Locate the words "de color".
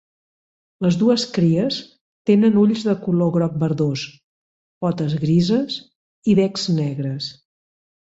2.87-3.29